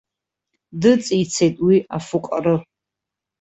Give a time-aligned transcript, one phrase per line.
[0.81, 2.55] Дыҵицеит уи афуҟары.